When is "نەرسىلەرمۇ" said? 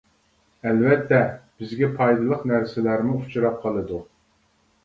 2.53-3.19